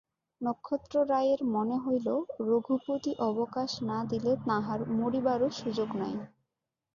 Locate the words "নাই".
6.01-6.13